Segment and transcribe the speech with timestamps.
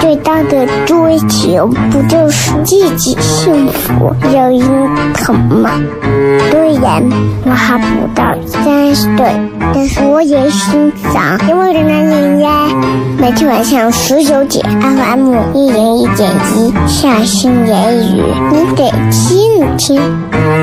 [0.00, 4.62] 最大的追求，不就是自己幸福、有人
[5.14, 5.70] 疼吗？
[6.50, 7.02] 虽然
[7.44, 9.34] 我还不到三十岁，
[9.74, 12.68] 但是我也心脏因为的男人呀。
[13.18, 20.00] 每天晚上十九点，FM 一人一点一，下心言语，你得听听，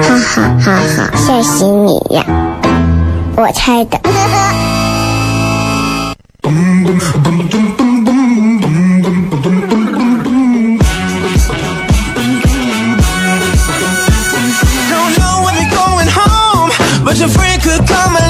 [0.01, 2.25] 哈哈哈哈，吓死你呀！
[3.37, 3.97] 我猜的。
[17.09, 18.28] but your friend could come along.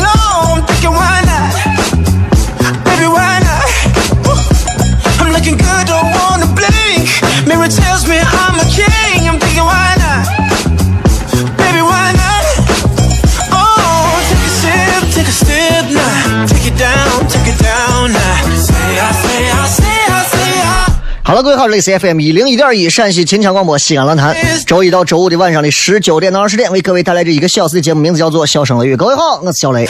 [21.40, 28.94] 了，各位好，这里是 FM 一零一点一陕西秦腔广播西安论坛，周一到周五的晚上的十九点到二十点，为各位带来这一个小时的节目，名字叫做《笑声雷雨》。
[28.98, 29.88] 各位好，我是小雷。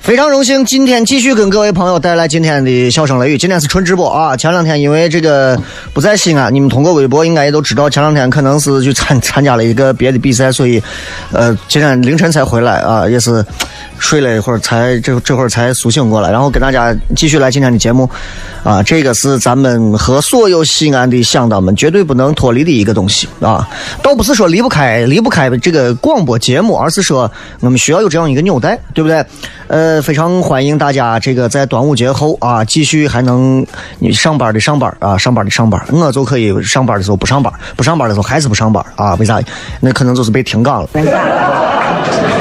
[0.00, 3.38] 非常荣幸，今天继续跟各位朋友带来今天的笑声雷雨。
[3.38, 4.36] 今天是纯直播啊！
[4.36, 5.58] 前两天因为这个
[5.94, 10.82] 不在西安，你们通过微博应该也都知道，前两天可能是去参参加了一个别的比赛，所以
[11.32, 13.44] 呃，今天凌晨才回来啊，也是
[14.02, 18.10] 睡了一会儿才这这会儿才苏醒过来，然后跟大家继续来今天的节目
[18.64, 18.82] 啊。
[18.82, 23.66] 这个是咱们和所有西安的乡党们绝对不能脱离的一个东西啊，
[24.02, 27.30] 倒不是说离不开离不开这个广播节目，而是说
[27.60, 29.24] 我们需要有这样一个纽带，对不对？
[29.68, 33.64] 呃，非常欢迎大家这个在端午节后啊，继续还能
[34.00, 39.14] 你上班的上班啊，上班的上班，我就可以上班的时候不上班，不上班的时候还是不上班啊？
[39.14, 39.40] 为啥？
[39.80, 40.88] 那可能就是被停岗了。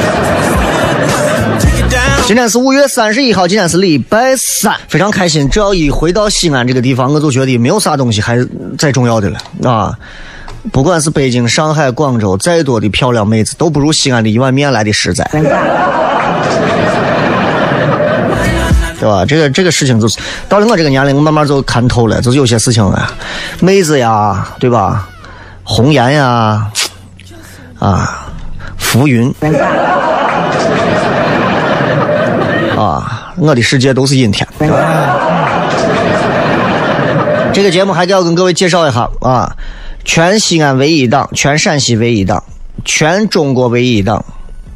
[2.32, 5.50] 今天是五月三十一号，今天是礼拜三，非常开心。
[5.50, 8.38] 只要一回到西安这个地方，我就觉得没有啥东西还
[8.78, 9.38] 再重要的了
[9.70, 9.94] 啊！
[10.72, 15.30] 不管是北京、上海、广州，再多的漂亮妹子，都不如西安的一碗面来的实在。
[15.34, 15.44] 对
[19.02, 19.26] 吧？
[19.28, 20.18] 这个这个事情就是
[20.48, 23.12] 到了我这个年龄，我慢慢就看透了，就是有些事情啊，
[23.60, 25.10] 妹子呀，对吧？
[25.66, 26.66] 红颜呀，
[27.78, 28.26] 啊，
[28.78, 29.30] 浮云，
[33.38, 34.48] 我的世界都是阴天。
[37.54, 39.56] 这个节目还要跟各位介绍一下啊，
[40.06, 42.44] 全西安唯一档，全陕西唯一档，
[42.86, 44.24] 全中国唯一档。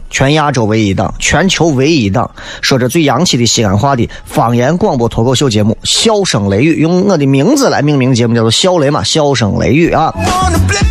[0.10, 2.30] 全亚洲唯一一档，全球唯一一档，
[2.62, 10.14] 说着最洋气的西安话的方言广播脱口秀节目《笑声雷雨》，用我的名字来命名节目，叫做“笑雷”嘛，“笑声雷雨”啊，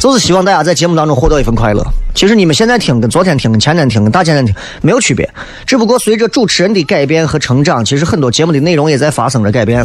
[0.00, 1.82] 就是希望大家在节目当中获得一份快乐。
[2.14, 5.28] 其实你们现在听跟昨天听、跟前天听、跟大前天听没有区别，
[5.66, 9.84] 只不过随着主持人的改变和成长，其实很多节目的内容也在发生着改变。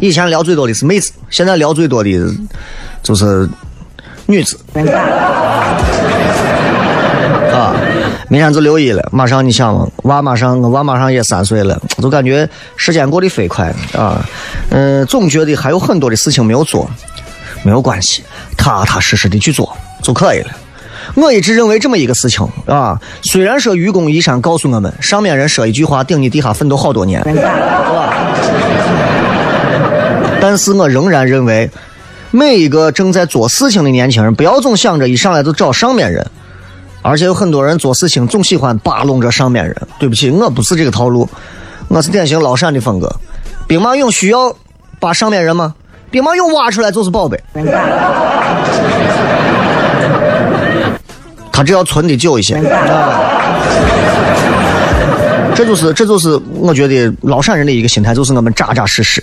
[0.00, 2.10] 以前聊最多的是妹子，现在聊最多的
[3.02, 3.48] 就是
[4.26, 4.58] 女子。
[7.52, 7.74] 啊，
[8.28, 14.22] 明天就六一了，马上你想嘛，娃马上我娃马上也三岁了，就感觉时间过得飞快啊。
[14.70, 16.88] 嗯、总觉得还有很多的事情没有做，
[17.62, 18.22] 没有关系，
[18.56, 20.50] 踏踏实实的去做就可以了。
[21.14, 28.14] 我一直认为这么一个事情啊，虽然说愚公移山告诉我们，上面人说一句话，顶你底下奋斗好多年，是吧？
[30.40, 31.70] 但是我仍然认为，
[32.30, 36.24] 每一个正在做事情的年轻人，不要总想着一上来就找上面人，
[37.08, 39.74] 而且有很多人做事情总喜欢扒弄着上面人。
[39.98, 41.26] 对不起，我不是这个套路，
[41.88, 43.10] 我是典型老陕的风格。
[43.66, 44.54] 兵马俑需要
[45.00, 45.74] 把上面人吗？
[46.10, 47.42] 兵马俑挖出来就是宝贝，
[51.50, 52.60] 他只要存的久一些。
[55.58, 59.20] 啊这就是这就是我觉得老陕人的一个心态，就是我们扎扎实实，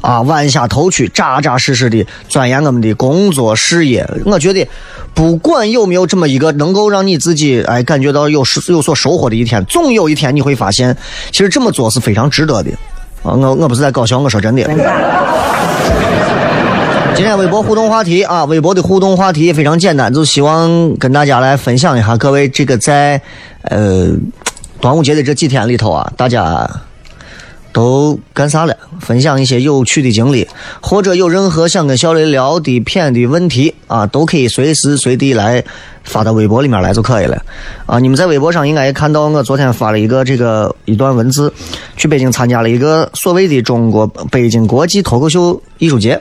[0.00, 4.08] 啊，弯下头去，扎扎实实的钻研我们的工作事业。
[4.24, 4.64] 我觉得，
[5.12, 10.96] 不管有没有这么一个能够让你自己哎感觉到有有所收获的一天，总有一天你会发现，
[11.32, 12.70] 其实这么做是非常值得的。
[13.24, 14.62] 啊，我我不是在搞笑，我说真的。
[17.14, 23.20] 今天微博互动话题啊，微博的互动话题非常简单，就希望跟大家来分享一下各位这个在
[23.62, 24.08] 呃
[24.82, 26.68] 端午节的这几天里头啊，大家
[27.72, 28.76] 都干啥了？
[29.00, 30.48] 分享一些有趣的经历，
[30.80, 35.62] 或者有任何想跟小雷聊的片的问题啊，都可以随时随地来
[36.02, 37.40] 发到微博里面来就可以了。
[37.86, 41.52] 啊，你们在微博上应该也看到我昨天发了一个这个一段文字，
[41.96, 46.20] 去北京参加了一个所谓的中国北京国际脱口秀艺术节。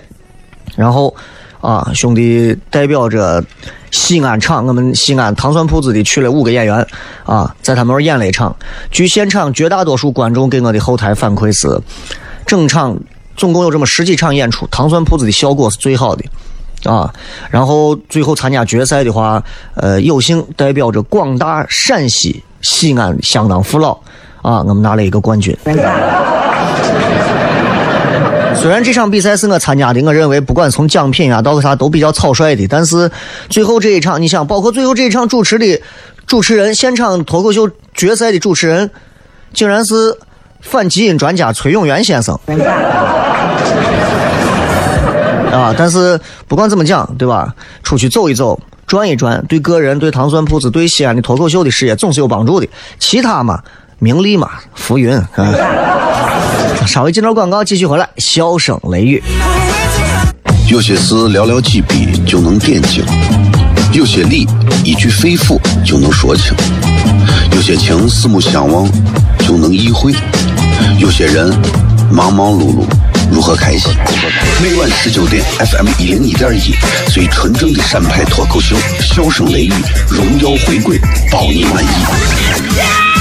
[0.76, 1.14] 然后，
[1.62, 3.44] 啊，兄弟代表着
[3.92, 6.86] 西安场，我们西安糖蒜铺子的去了五个演员，
[7.24, 8.56] 啊，在他们那儿演了一场。
[8.90, 11.80] 据现场绝大多数观众给我的后台反馈是，
[12.46, 12.98] 整场
[13.38, 16.26] 总共有这么十几场演出，糖蒜铺子的效果是最好的，
[16.90, 17.14] 啊。
[17.50, 19.44] 然后最后参加决赛的话，
[19.76, 23.92] 呃，有幸代表着广大陕西西安相当父老，
[24.42, 25.56] 啊，我们拿了一个冠军。
[28.56, 33.10] 虽然这场比赛是我参加的，我认为不管从奖品啊到个啥都比较草率的，但是
[33.50, 35.82] 最后这一场，你想，包括最后这一场主持的
[36.28, 38.90] 主持人，现场脱口秀决赛的主持人，
[39.54, 40.16] 竟然是
[40.62, 42.38] 反基因专家崔永元先生。
[45.52, 45.76] 啊！
[45.78, 47.54] 但是不管怎么讲，对吧？
[47.84, 48.58] 出去走一走，
[48.88, 52.68] 转一转，对个人、对糖蒜铺子、对西安的脱口秀的事业总是有帮助的。
[53.00, 53.62] 其他嘛，
[54.04, 55.30] 名利嘛，浮云啊。
[56.88, 58.10] 稍微进段广告，继续回来。
[58.18, 59.22] 笑声雷雨，
[60.72, 63.04] 有些事寥寥几笔就能点睛，
[63.94, 64.48] 有些理
[64.84, 66.52] 一句肺腑就能说清，
[67.54, 68.90] 有些情四目相望
[69.38, 70.16] 就能意会，
[70.98, 71.56] 有些人
[72.12, 72.84] 忙忙碌碌
[73.32, 73.94] 如何开心？
[74.64, 76.74] 每晚十九点，FM 一零一点一，
[77.14, 79.74] 最纯正的陕派脱口秀，笑声雷雨，
[80.10, 81.00] 荣耀回归，
[81.32, 83.21] 保你满意。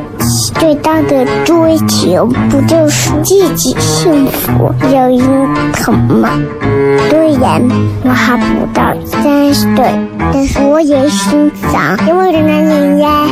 [0.59, 5.19] 最大的追求不就是自己幸福、有人
[5.73, 6.29] 疼吗？
[7.09, 7.61] 虽然
[8.03, 9.91] 我还不到三十岁，
[10.33, 13.27] 但是我也心脏因为人男人呀。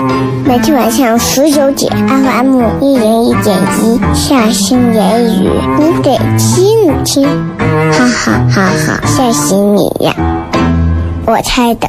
[0.46, 7.28] 每天晚上十九点，FM 一人一点一，下心言语，你得听听，
[7.92, 10.16] 哈哈哈哈，吓死你呀！
[11.28, 11.88] 我猜的。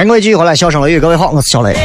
[0.00, 1.76] 欢迎各位继续回来，笑声雷雨，各位好，我是小雷。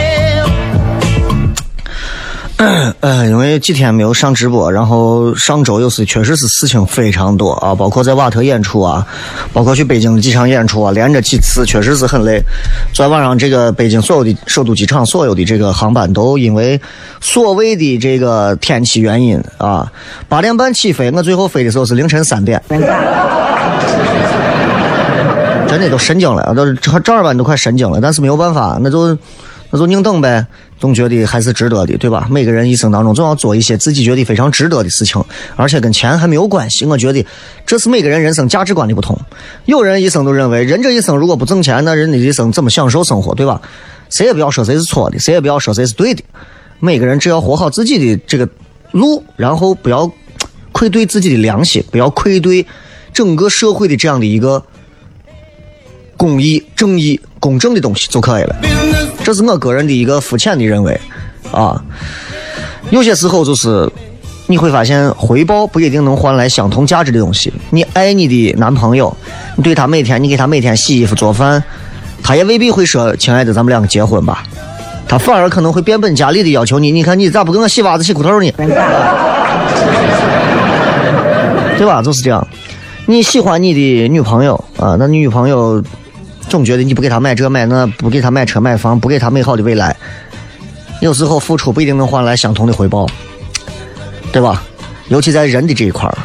[3.02, 9.06] 呃，因为几天没有上直播，然后上周又是确实是事情非常多啊，包括在瓦特演出啊，
[9.52, 12.42] 包括去北京的几场演出啊，连着几次确实是很累。
[12.94, 16.80] 昨天晚上这个北京所有的首都机场所有的这个航班都因为
[17.20, 19.92] 所谓的这个天气原因啊，
[20.30, 22.64] 八点半起飞，我最后飞的时候是凌晨三点。
[25.76, 29.18] 真的都神经了，都正儿八经都快神经了，但是没有办法，那就
[29.70, 30.46] 那就硬等呗。
[30.78, 32.28] 总觉得还是值得的，对吧？
[32.30, 35.24] 每个人一生当中总要做一些自己觉得非常值得的事情，
[35.56, 36.86] 而且跟钱还没有关系。
[36.86, 37.26] 我觉得
[37.66, 39.18] 这是每个人人生价值观的不同。
[39.66, 43.62] 有人一生都认为，人这一生如果不挣钱，那人的一生怎么享受生活，对吧？
[44.10, 46.24] 谁也不要说谁是错的，谁也不要说谁是对的。
[46.80, 48.48] 每个人只要活好自己的这个
[48.92, 50.12] 路，然后不要
[50.74, 52.66] 愧对自己的良心，不要愧对
[53.14, 54.64] 整个社会的这样的一个。
[56.26, 58.56] 公益、正义、公正的东西就可以了，
[59.24, 61.00] 这是我个人的一个肤浅的认为，
[61.52, 61.80] 啊，
[62.90, 63.88] 有些时候就是
[64.48, 67.54] 你会发现回报不一定能换来相同价值的东西。
[67.70, 69.16] 你爱你的男朋友，
[69.56, 71.64] 你对他每天你给他每天洗衣服做饭，
[72.24, 74.44] 他也未必会说：“亲爱的，咱们两个结婚吧。”
[75.08, 78.52] 他反而可能会变本加厉的要求你，你看你咋不给我洗袜子、洗裤头呢？
[81.78, 82.02] 对吧？
[82.02, 82.48] 就是这样。
[83.06, 85.84] 你喜欢你的女朋友啊，那你女朋友
[86.56, 89.94] 总觉得你不给他买这买那，不给他买车买房，不给他美好的未来，
[91.02, 93.06] 有时候付出不一定能换来相同的回报，
[94.32, 94.64] 对吧？
[95.10, 96.18] 尤其在人的这一块儿，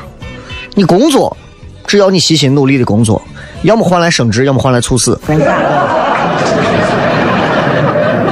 [0.75, 1.37] 你工作，
[1.84, 3.20] 只要你细心努力的工作，
[3.62, 5.20] 要么换来升职，要么换来猝死，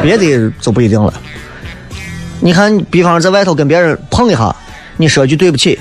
[0.00, 1.12] 别的就不一定了。
[2.38, 4.54] 你看，比方在外头跟别人碰一下，
[4.98, 5.76] 你说句对不起，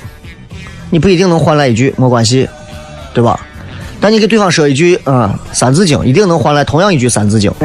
[0.89, 2.49] 你不一定能换来一句没关系，
[3.13, 3.39] 对吧？
[3.99, 7.51] 但你给对方说一句啊、三字经，一定能换来同样一句三字经。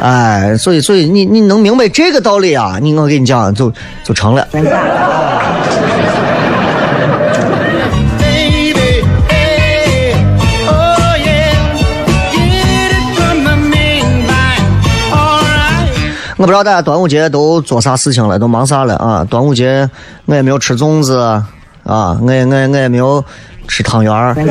[0.00, 2.78] 哎，所以所以你你能明白这个道理啊？
[2.80, 3.72] 你我跟你讲，就
[4.04, 4.46] 就成了。
[4.52, 4.62] Oh.
[16.38, 19.26] 我不知道大家端午节都做啥事情了，都忙啥了啊？
[19.28, 19.88] 端午节
[20.26, 21.42] 我也没有吃粽子
[21.86, 23.24] 啊，我也我也我也没有
[23.68, 24.34] 吃汤圆儿，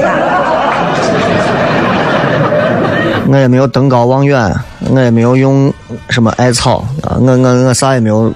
[3.27, 4.53] 我也没有登高望远，
[4.89, 5.73] 我也没有用
[6.09, 8.33] 什么艾草啊，我我我啥也没有，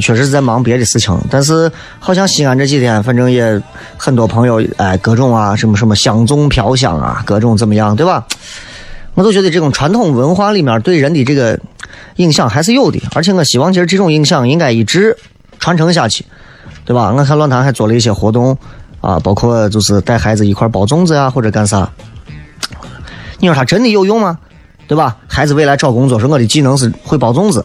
[0.00, 1.14] 确实是在忙别的事情。
[1.30, 3.60] 但是好像西安这几天，反正也
[3.98, 8.24] 很多朋友哎，各种啊什么什么香粽飘香啊，各种怎么样，对吧？
[9.14, 11.58] 我都觉得这种传统文化里面对人的这个
[12.16, 15.14] 影响还是有的，而且我希望其实这种影响应该一直
[15.58, 16.24] 传承下去，
[16.84, 17.12] 对吧？
[17.16, 18.56] 我看论坛还做了一些活动
[19.00, 21.88] 啊，包括就是带孩子一块包粽子呀，或者干啥。
[23.38, 24.38] 你说他真的有用吗？
[24.86, 25.16] 对吧？
[25.26, 27.64] 孩子未来找工作，说我的技能是会包粽子。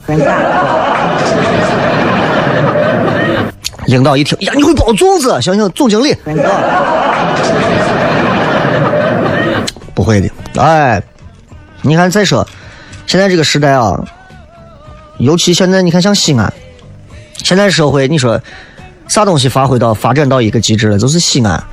[3.86, 5.42] 领导一听，呀，你会包粽子？
[5.42, 6.16] 行行，总经理，
[9.94, 10.30] 不会的。
[10.58, 11.02] 哎，
[11.82, 12.46] 你看，再说，
[13.06, 13.98] 现在这个时代啊，
[15.20, 16.52] 尤其现在你看像西安，
[17.44, 18.40] 现在社会你说
[19.08, 21.64] 啥东西发挥到发展到一个极致了，就是西安。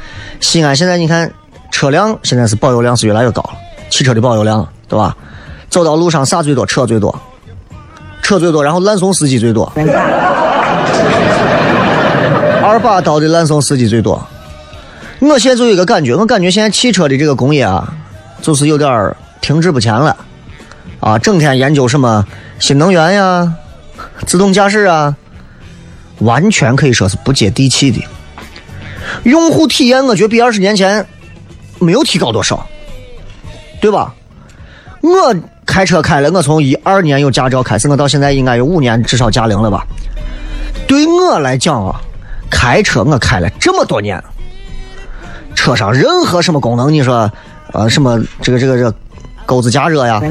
[0.41, 1.31] 西安现在你看
[1.71, 3.51] 车辆现在是保有量是越来越高了，
[3.91, 5.17] 汽车的保有量，对吧？
[5.69, 6.65] 走到路上啥最多？
[6.65, 7.13] 车最多，
[8.23, 9.71] 车最多，然后烂怂司机最多，
[12.63, 14.25] 二把刀的烂怂司机最多。
[15.19, 17.93] 我现在就有一个感觉，我感觉现在汽车的这个工业啊，
[18.41, 20.17] 就是有点停滞不前了，
[21.01, 22.25] 啊，整天研究什么
[22.61, 23.53] 新能源呀、
[24.27, 25.17] 自动驾驶啊，
[26.19, 28.03] 完全可以说是不接地气的。
[29.25, 31.07] 用户体验，我觉得比二十年前
[31.79, 32.67] 没有提高多少，
[33.81, 34.15] 对吧？
[35.03, 35.35] 我
[35.67, 39.87] 开车开了，我从一二年有驾照开始，我到现在应该有五年至少驾龄了吧？
[40.87, 42.01] 对我来讲啊，
[42.51, 44.23] 开车我开了这么多年，
[45.55, 47.31] 车上任何什么功能，你说，
[47.73, 48.95] 呃，什么这个这个这个
[49.45, 50.23] 钩子加热呀，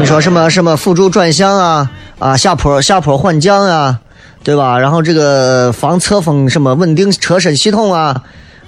[0.00, 4.00] 你说什么什么辅助转向啊啊下坡下坡缓降啊，
[4.42, 4.78] 对吧？
[4.78, 8.22] 然后这个防侧风什么稳定车身系统啊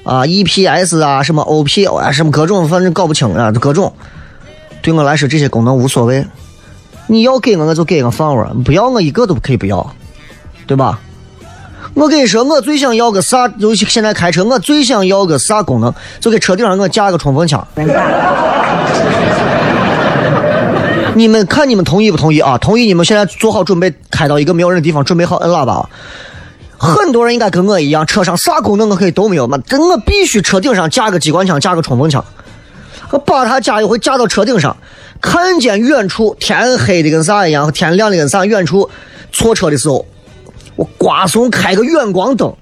[0.04, 3.92] 啊 EPS 啊什么 OPO 啊什么各种，反正搞不清啊各种。
[4.82, 6.26] 对我来说这些功能无所谓，
[7.06, 9.94] 你要给我我就给个范围，不要我一个都可以不要，
[10.66, 11.00] 对吧？
[11.94, 13.50] 我跟你说，我最想要个啥？
[13.58, 15.94] 尤其现在开车，我最想要个啥功能？
[16.20, 17.66] 就给车顶上我加个冲锋枪。
[21.16, 22.58] 你们看，你们同意不同意啊？
[22.58, 25.88] 同意，你们现在做好准备，开到一个没有人的地方，准备好摁喇叭。
[26.76, 32.23] 很多人应该跟我一样，车上啥功能我可以都没有嘛，真我必须车顶上架个机关枪，架个冲锋枪。
[33.12, 34.76] 我把它加一回，架到车顶上，
[35.23, 38.90] 看见远处天黑的跟啥一样，天亮的跟啥，远处
[39.32, 40.04] 错车的时候，
[40.75, 42.54] 我刮怂开个远光灯，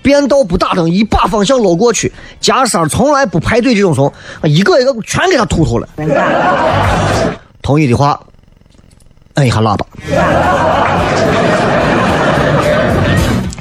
[0.00, 4.10] 变道不打灯，一把方向搂过去，加塞从来不排队这种怂，
[4.44, 5.86] 一个一个全给他突突了。
[7.62, 8.20] 同意的话，
[9.34, 9.86] 摁一下喇叭，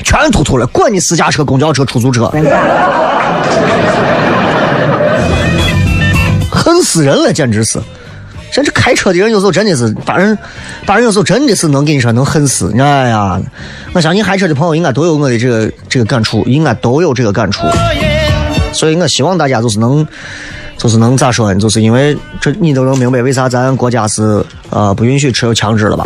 [0.04, 2.32] 全突突了，管你私家车、公交车、出租车，
[6.52, 7.80] 恨死人了，简直是。
[8.52, 10.36] 甚至开车的人有时候真的是把人，
[10.84, 12.74] 把人有时候真的是能跟你说能恨死。
[12.80, 13.40] 哎呀，
[13.94, 17.68] 我相信开车的朋友应该都有我的这个这个感触，应该都有这个感触。
[18.74, 20.06] 所以我希望大家就是能，
[20.80, 21.60] 就是能咋说呢？
[21.60, 26.06] 就是因为这你都能明白为啥咱国家是呃不允许持有枪支了吧？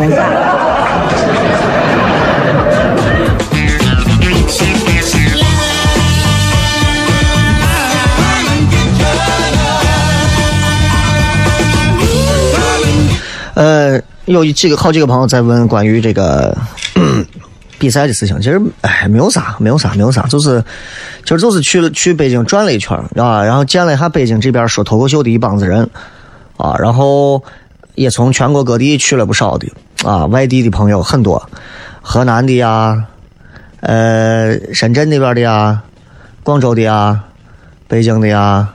[13.54, 16.52] 呃，有几个好几个朋友在问关于这个
[17.78, 20.62] 比赛的事情，其实哎，没有啥，没有啥，没有啥，就是，
[21.24, 25.88] 其实就是去了去北京转了一圈啊，然后见了一下北京这边说脱口秀的一帮子人
[26.56, 27.42] 啊，然后
[27.94, 29.66] 也从全国各地去了不少的
[30.04, 31.48] 啊，外地的朋友很多，
[32.00, 33.04] 河南的呀，
[33.80, 35.82] 呃，深圳那边的呀，
[36.42, 37.20] 广州的呀，
[37.88, 38.68] 北京的呀，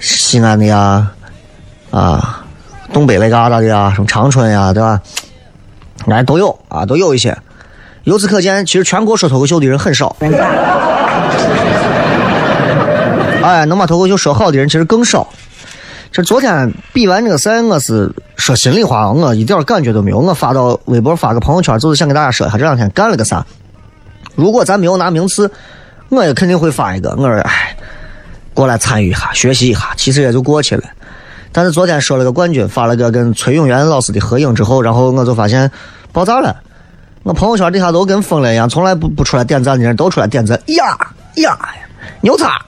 [0.00, 1.08] 西安的呀，
[1.90, 2.44] 啊，
[2.92, 5.00] 东北那旮旯的呀，什么长春呀，对吧？
[6.06, 7.36] 哎，都有啊，都有一些。
[8.04, 10.16] 由此可见，其实全国说脱口秀的人很少。
[13.42, 15.28] 哎，能把脱口秀说好的人其实更少。
[16.10, 20.18] 这昨天比完这个赛，我是说心里话，我一点感觉都没有。
[20.18, 23.44] 我发到微博发个朋友圈，就是想给大家说一下这两天干了个啥。
[24.34, 25.50] 如果咱没有拿名次，
[26.08, 27.10] 我也肯定会发一个。
[27.10, 27.76] 我说，哎，
[28.52, 30.82] 过来参与一下，学习一下，其实也就过去了。
[31.50, 35.70] 但是昨天说了个冠军，发了个跟崔永元老师的合影之后，然后我就发现
[36.12, 36.54] 爆炸了。
[37.24, 40.98] 我朋友圈底下都跟疯了一样，从来不不出来点赞的人都出来点赞，呀
[41.36, 41.56] 呀，
[42.20, 42.60] 牛叉！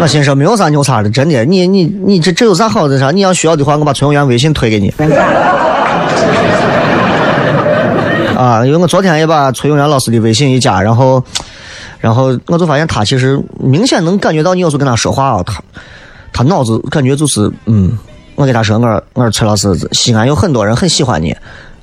[0.00, 3.12] 我心说没有啥牛叉的，真的，你你你这这有啥好的啥？
[3.12, 4.92] 你要需要的话，我把崔永元微信推给你。
[8.36, 11.22] 啊，因为我昨天也把崔永元老师的微信一加，然后，
[12.00, 15.62] 然后我就发现他其实明显能感觉到你有时候跟他说话啊，他
[16.32, 17.96] 他脑子感觉就是嗯。
[18.42, 21.32] 我给他说，我说我说崔老师，西安有很多人很喜欢你，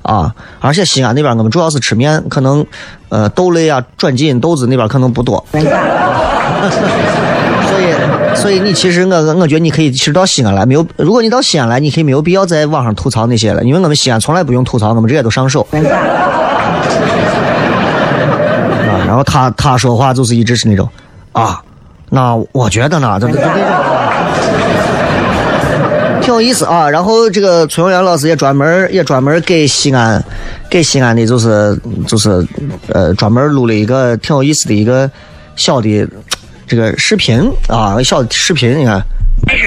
[0.02, 2.62] 啊，而且西安那边我们主要是吃面，可能
[3.08, 5.60] 呃豆类啊、转基因豆子那边可能不多， 所
[7.80, 7.94] 以
[8.36, 15.66] 所以你其实我我觉得你可以其实到西安来，没有如果你到西安来，你可以没有必要在网上吐槽那些了，因为我们西安从来不用吐槽，我们直接都上手。
[15.72, 15.80] 啊，
[19.06, 20.86] 然后他他说话就是一直是那种
[21.32, 21.62] 啊，
[22.10, 23.50] 那我觉得呢，就就这种。
[26.20, 30.22] 挺有意思啊，然后这个崔永元老师也专门也专门给西安，
[30.68, 32.46] 给西安的就是就是
[32.88, 35.10] 呃专门录了一个挺有意思的一个
[35.56, 36.08] 小的
[36.66, 39.02] 这个视频啊，小的视频你看。
[39.46, 39.64] 开始，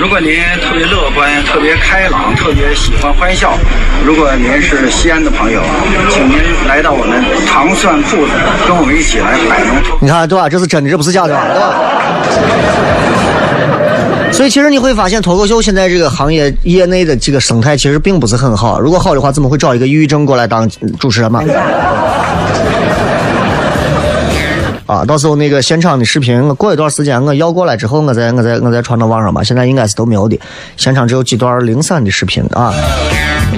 [0.00, 3.56] 如果您特别乐观、特别开朗、特别喜欢欢笑，
[4.04, 5.62] 如果您是西安的朋友，
[6.10, 6.36] 请您
[6.66, 8.32] 来到我们糖蒜铺子，
[8.66, 9.76] 跟我们一起来摆弄。
[10.00, 10.48] 你看对吧？
[10.48, 11.46] 这是真的，这不是假的吧？
[11.48, 13.29] 对吧？
[14.32, 18.80] 所以其实你会发现，脱口秀现在这个行业业内的这个生态其实并不是很好。
[18.80, 21.42] 如果好的话，怎么会找一个抑郁症过来当主持人嘛？
[24.86, 29.42] 啊，到时候那个现场的视频，我过一段时间我要过来之后，我再我再我再传到网上吧。
[29.44, 30.40] 现在应该是都没有的，
[30.76, 32.72] 现场只有几段零散的视频啊。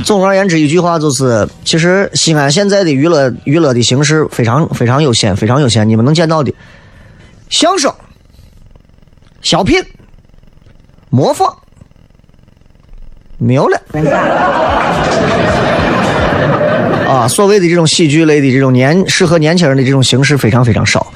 [0.04, 5.88] 总而言之，一句话就是，其实西安现在的娱乐娱乐的形式非常非常有限，非常有限。
[5.88, 6.52] 你们能见到的
[7.50, 7.92] 相声、
[9.42, 9.82] 小品。
[11.14, 11.54] 模仿
[13.36, 13.78] 没有了
[17.06, 17.28] 啊！
[17.28, 21.06] 所谓的这种喜剧类的这种年适合年轻人的这种形式非常非常少。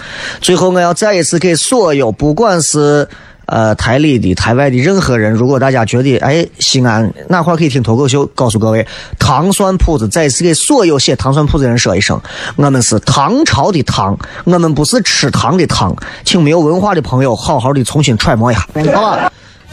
[0.43, 3.09] 最后，我要再一次给所有不管是
[3.47, 8.87] 呃台里的、台外的任何人，如果大家觉得哎西安哪块可以听脱口秀，告诉各位，
[9.19, 12.21] 糖蒜铺子再一次给所有写糖蒜铺子的人说一声，
[12.57, 19.33] 我们是唐朝的唐，我们不是吃糖的糖，请没有文化的朋友好好的重新揣摩一下，好吧？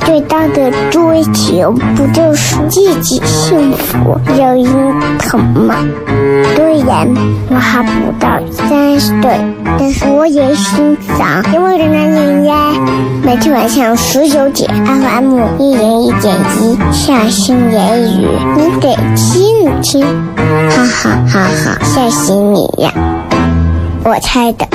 [0.00, 5.74] 最大的追求不就是自己幸福、有人疼吗？
[6.54, 7.08] 虽然
[7.48, 9.40] 我还不到三十岁，
[9.78, 12.72] 但是我也心脏因为人男人呀，
[13.22, 20.04] 每天晚上十九点，FM 一零一点一，下心言语，你得听听，
[20.36, 22.92] 哈哈哈哈，吓死你呀！
[24.04, 24.66] 我猜的。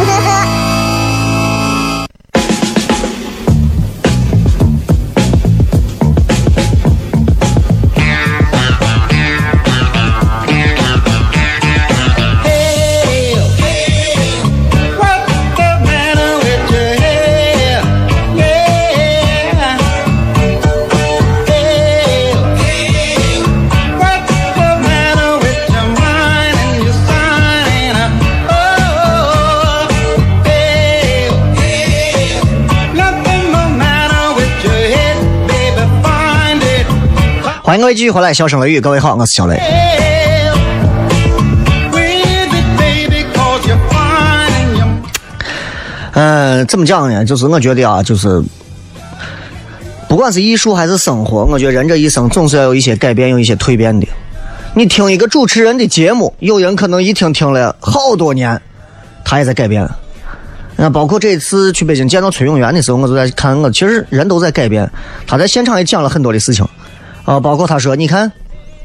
[37.76, 39.60] 迎各位继续回来，笑声雷雨，各位好，我是小雷。
[46.14, 47.26] 嗯，怎么讲呢？
[47.26, 48.42] 就是我觉得啊，就是
[50.08, 54.08] 不管是艺术还是生活，我觉得人这一生总是要有一些改变，有一些蜕变的。
[54.74, 58.62] 你听一个主持人的节目，有人可能一听听了好多年，
[59.26, 59.86] 他也在改变。
[60.78, 64.90] 那包括这次去北京见到崔永元的时候，我就在看，我其实人都在改变。
[65.28, 66.66] 他在现场也讲了很多的事情，
[67.26, 68.32] 啊，包括他说，你看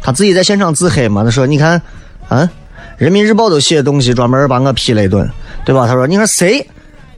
[0.03, 1.81] 他自己在现场自黑嘛，他说，你看，
[2.29, 2.49] 啊，
[2.97, 5.31] 人民日报都写东西专门把我批了一顿，
[5.65, 5.87] 对吧？
[5.87, 6.67] 他说，你说谁，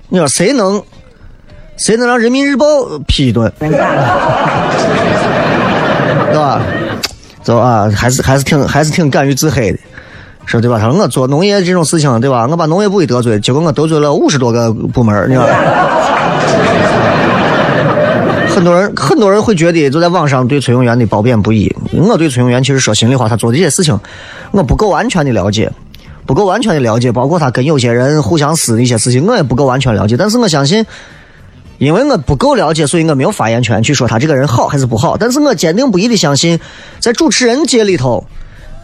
[0.08, 0.82] 你说谁能，
[1.76, 2.66] 谁能让人民日报
[3.06, 3.70] 批一顿，对
[6.34, 6.60] 吧？
[7.42, 9.78] 走啊，还是还是挺还是挺敢于自黑的，
[10.44, 10.78] 是对吧？
[10.78, 12.46] 他说我做农业这种事情，对吧？
[12.50, 16.11] 我把农业部一得罪，结果我得罪了五十多个部门，你知道吧？
[18.62, 21.68] 很多人很多人会觉得，就在网上对崔永元的褒贬不一。
[21.92, 23.98] 我对崔永元其实说心里话，他做这些事情，
[24.52, 25.68] 我不够完全的了解，
[26.26, 30.16] 不够完全的了解，包括他跟有些人互相撕的一些事情，我也不够完全了解。
[30.16, 30.86] 但是我相信，
[31.78, 35.16] 因为我不够了解，所以我没有发言权去说他这个人好还是不好。
[35.16, 36.60] 但是我坚定不移的相信，
[37.00, 38.24] 在主持人界里头，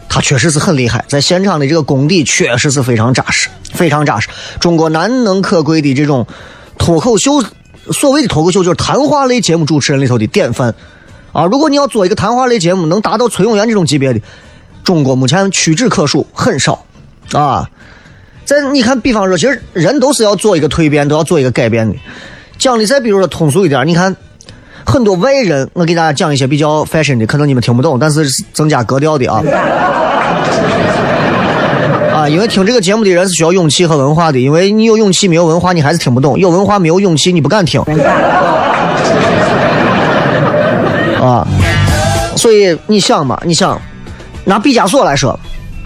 [0.09, 4.27] 他确实是很厉害，在现场的这个功底确实是非常扎实，非常扎实。
[4.59, 6.27] 中国难能可贵的这种
[6.77, 7.41] 脱口秀，
[7.91, 10.73] 所谓的脱口秀就是谈话类节目主持人里头的典范
[11.31, 11.45] 啊！
[11.45, 14.19] 如果你要做一个谈话类节目，能达到崔永元这种级别的，
[14.83, 16.83] 中国目前屈指可数，很少
[17.33, 17.69] 啊。
[18.45, 21.95] 在你看，比方说，其实人都是要做一个蜕变，都要做一个改变的。
[22.57, 24.15] 讲的再比如说通俗一点，你看
[24.85, 29.43] 很多外人，我给大家讲一些比较 fashion 的，可能你们听不懂，但是是增加格调的啊。
[32.19, 37.79] 啊，因为听这个节目的人是需要勇气和文化的，因为你有勇气没有文化，你还是听不懂；有文化没有勇气，你不敢听。
[41.21, 41.47] 啊，
[42.35, 43.81] 所以你想嘛，你想
[44.43, 45.39] 拿毕加索来说，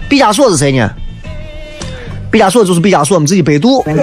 [0.08, 0.90] 毕加索是谁呢？
[2.32, 3.84] 毕加索就是毕加索，我们自己百度。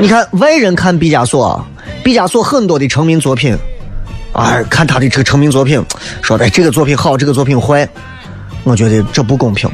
[0.00, 1.64] 你看外人看毕加索，
[2.02, 3.56] 毕加索很多的成名作品，
[4.34, 5.82] 啊，看他的这个成名作品，
[6.20, 7.88] 说的这个作品好，这个作品坏，
[8.64, 9.70] 我觉得这不公平，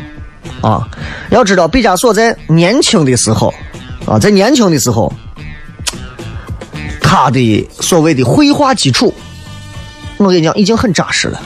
[0.61, 0.87] 啊，
[1.31, 3.55] 要知道毕加索在年轻的时候，
[4.05, 5.13] 啊，在年轻的时候，
[7.01, 9.15] 他的所谓的绘画基础，
[10.19, 11.41] 我跟你讲已经很扎实了，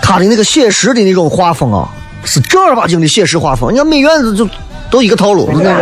[0.00, 1.88] 他的那个写实的那种画风啊，
[2.24, 4.48] 是正儿八经的写实画风，你看美院子就
[4.90, 5.74] 都一个套路，那种。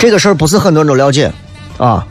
[0.00, 1.30] 这个事儿不是很多人都了解，
[1.76, 2.06] 啊，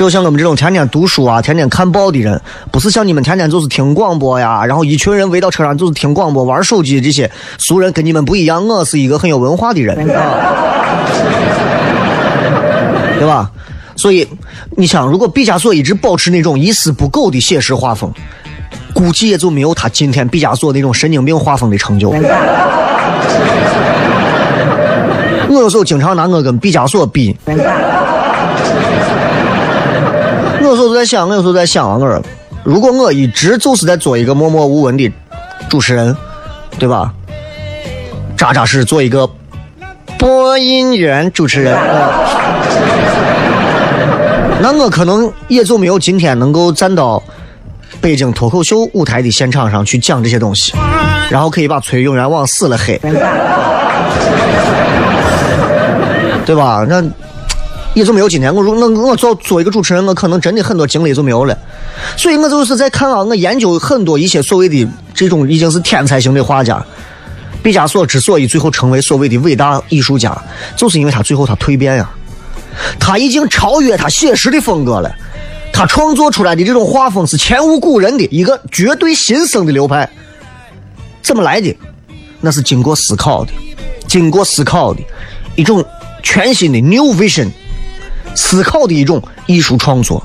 [0.00, 2.40] 只有像我们这种天天读书啊、天天看报的人，
[2.72, 8.66] 不是像你们天天就是听广播呀，然后一群人围到车上就是听广播、玩手机这些俗人，跟你们不一样。
[8.66, 11.04] 我是一个很有文化的人， 啊，
[13.18, 13.50] 对吧？
[13.94, 14.26] 所以
[14.70, 18.10] 你想，如果毕加索一直保持那种一丝不苟的写实画风，
[18.94, 22.08] 估计也就没有他今天毕加索那种神经病画风的成就。
[25.50, 27.52] 我有时候经常拿我跟毕加索比，我
[30.70, 32.22] 有时候都在想，我有时候在想啊，我说，
[32.62, 35.12] 如果我一直就是在做一个默默无闻的
[35.68, 36.16] 主持人，
[36.78, 37.12] 对吧？
[38.36, 39.28] 扎扎实实做一个
[40.16, 41.76] 播音员主持人，
[44.60, 47.20] 那我可能也就没有今天能够站到
[48.00, 50.72] 北京脱口秀舞台的现场上去讲这些东西，
[51.30, 52.96] 然后可以把崔永元往死了黑。
[56.46, 56.86] 对吧？
[56.88, 57.02] 那
[57.94, 58.54] 也就没有今天。
[58.54, 61.56] 我如那我做做一个主持人，我可能真的很多精力就没有了。
[62.16, 66.84] 所以我就是在看啊，我研究很多一些所谓的这种已经是天才型的画家。
[67.62, 70.40] 毕加索之所以最后成为所谓的伟大艺术家，
[70.76, 72.08] 就是因为他最后他蜕变呀，
[72.98, 75.12] 他已经超越他写实的风格了。
[75.72, 80.08] 他创作出来的这种画风是前无古人的一个绝对新生的流派。
[81.22, 81.76] 怎么来的？
[82.40, 83.52] 那是经过思考的，
[84.06, 85.00] 经过思考的
[85.56, 85.84] 一种。
[86.22, 87.48] 全新的 new vision，
[88.34, 90.22] 思考的一种艺术创作，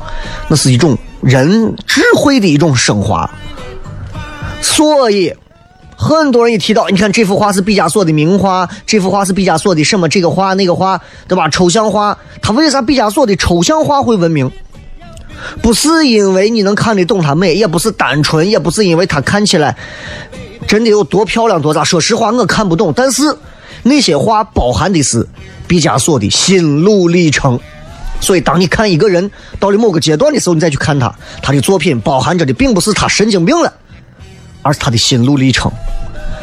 [0.48, 3.30] 那是一种人智慧的一种升华。
[4.62, 5.34] 所以，
[5.96, 11.50] 很多人一提到，你看这幅画是毕加索的名画，这幅画是毕加索的什么这个画那个画，对吧？
[11.50, 14.50] 抽象画，他为啥毕加索的抽象画会闻名？
[15.62, 19.76] 不是因为你能看得懂它美，也不是单纯，也不是因为它看起来
[20.68, 21.84] 真的有多漂亮多咋。
[21.84, 23.24] 说实话，我看不懂，但是
[23.84, 25.28] 那些画包含的是。
[25.68, 27.60] 毕加索的心路历程，
[28.26, 33.72] 所以当你看一个人到了某个阶段的时候，你再去看他，他的作品包含着的并不是他神经病了，
[34.64, 35.72] 而是他的心路历程。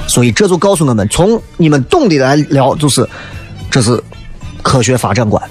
[0.07, 3.05] 所以这就告诉我们，从你们懂的来聊，就是
[3.69, 4.01] 这是
[4.63, 5.43] 科学发展观。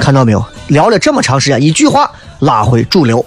[0.00, 0.44] 看到没有？
[0.68, 3.24] 聊了这么长时间，一句话拉回主流。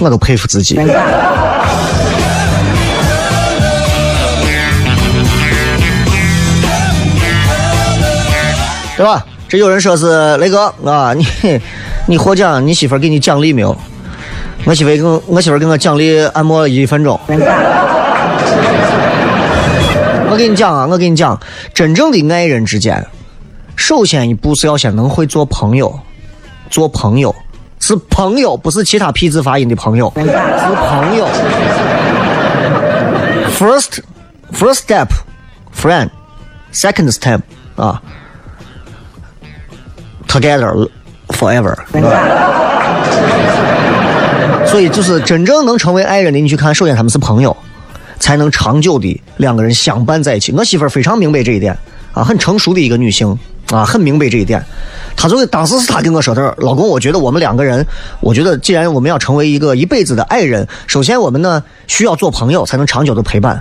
[0.00, 0.74] 我都佩服自己。
[8.96, 9.24] 对吧？
[9.48, 11.24] 这有人说是雷哥啊，你
[12.06, 13.76] 你获奖，你媳妇给你奖励没有？
[14.64, 17.18] 我媳妇儿给我，我媳妇给我奖励按摩一分钟。
[20.30, 21.40] 我跟你讲啊，我跟你讲，
[21.72, 23.06] 真正的爱人之间，
[23.76, 25.98] 首先一步是要先能会做朋友，
[26.68, 27.34] 做朋友
[27.80, 31.26] 是朋友，不是其他 P 字发音的朋友，是朋友。
[33.56, 34.00] First,
[34.52, 35.08] first step,
[35.74, 36.10] friend.
[36.70, 37.40] Second step,
[37.76, 38.02] 啊
[40.28, 40.88] ，together
[41.28, 41.74] forever.
[44.66, 47.56] 所以就是真正能成为爱人的，你去看，首先他们是朋友，
[48.20, 50.52] 才能长久的两个人相伴在一起。
[50.52, 51.74] 我媳妇儿非常明白这一点
[52.12, 53.36] 啊，很成熟的一个女性
[53.70, 54.64] 啊，很明白这一点。
[55.16, 57.84] 他作为当时是他跟我说的，老公，我觉得我们两个人，
[58.20, 63.60] 我觉得既然我们要成为一个一辈子的爱人，首先我们呢需要做朋友，才能长久的陪伴。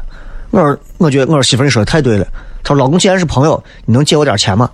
[0.52, 2.26] 我说，我觉得我说媳妇你说的太对了。
[2.64, 4.70] 他说，老公既然是朋友，你能借我点钱吗？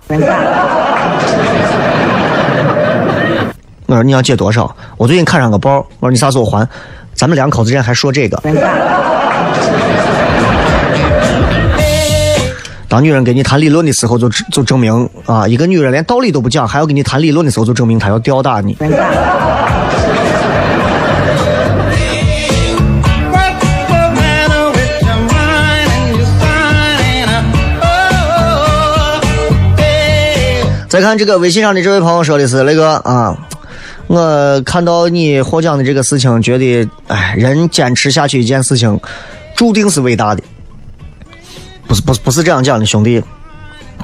[3.86, 4.74] 我说你要借多少？
[4.96, 6.68] 我最近看上个包，我说你啥时候还？
[7.14, 8.40] 咱们两口子之间还说这个。
[12.94, 18.76] 当女人跟你谈理论的时候，就就证明啊，一个女人连道理都不讲，还要跟你谈理论的时候，就证明她要吊打你。
[30.88, 33.36] 再看这个微信上的这位朋友说的是那个啊，
[34.06, 39.00] 我看到你获奖的这个事情，觉得哎，人坚持下去一件事情，
[39.56, 40.44] 注定是伟大的。
[41.94, 43.22] 不是不是不是这样讲的，兄弟，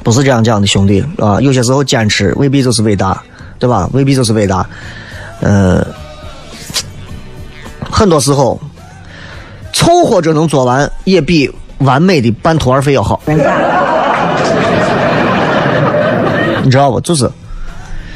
[0.01, 3.21] 不是这样讲的，兄弟啊，有些时候坚持未必就是伟大，
[3.59, 3.89] 对吧？
[3.91, 4.65] 未必就是伟大。
[5.41, 5.85] 呃、
[7.89, 8.57] 很多时候
[9.73, 13.21] 凑合着能做完，也比完美的半途而废要好。
[16.63, 17.01] 你知道不？
[17.01, 17.29] 就是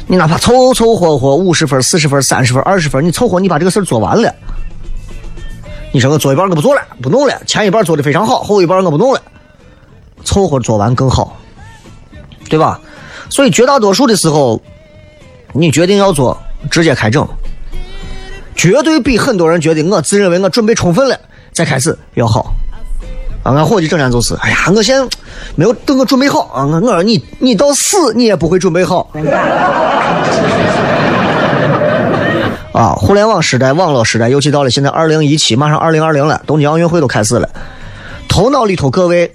[0.07, 4.33] 你哪怕凑凑合合五十分、四十分、三十分、二十分，你凑合你把这个事儿做完了。
[5.91, 9.21] 你说我做一半我不做了，不弄了，前一半做的非常好，后一半我不弄了，
[10.25, 11.38] 凑合做完更好，
[12.49, 12.79] 对吧？
[13.29, 14.61] 所以绝大多数的时候，
[15.53, 16.38] 你决定要做，
[16.69, 17.25] 直接开整，
[18.55, 21.17] 绝对比很多人觉得我自认为我准备充分了
[21.53, 22.53] 再开始要好。
[23.43, 25.07] 啊，俺伙计整天就是，哎呀，我现在
[25.55, 29.09] 没有等我准备好啊，我我说你你到死你也不会准备好。
[32.73, 37.47] 啊，互联网时代、网络时代，尤其到了现在二零一七，马上二零二零了，东京奥运会都开始了。
[38.27, 39.33] 头脑里头各位，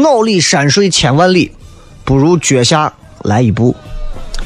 [0.00, 1.52] 脑里山水千万里，
[2.04, 2.90] 不如脚下
[3.24, 3.76] 来一步，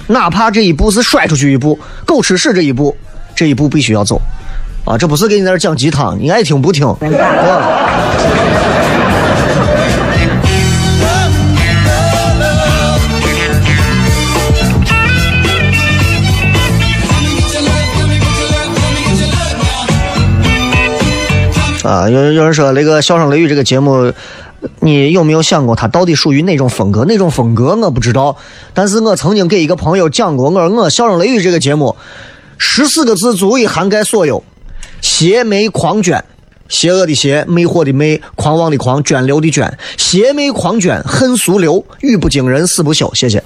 [0.09, 2.97] 哪怕这一步是摔出去一步，狗吃屎这一步，
[3.37, 4.21] 这一步必须要走。
[4.85, 6.85] 啊，这不是给你在这讲鸡汤，你爱听不听。
[6.89, 6.97] 啊
[21.85, 24.11] 啊，有有人说那个《笑声雷雨》这个节目，
[24.81, 27.05] 你有没有想过他到底属于哪种风格？
[27.05, 28.37] 哪种风格我不知道，
[28.73, 31.97] 但是我曾经给一个朋友讲过，我说我《笑声雷雨》这个节目，
[32.59, 34.43] 十四个字足以涵盖所有：
[35.01, 36.21] 邪魅狂狷，
[36.69, 43.13] 邪恶的邪，魅惑的魅，狂妄的狂，涓流的涓，邪魅狂狷，恨俗流，语不惊人死不休。
[43.15, 43.43] 谢谢。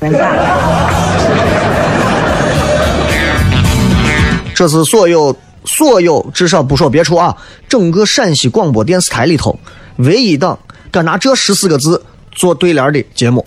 [4.54, 7.36] 这是所有所有，至少不说别处啊，
[7.68, 9.56] 整个陕西广播电视台里头
[9.98, 10.58] 唯一档
[10.90, 13.46] 敢拿这十四个字做对联的节目。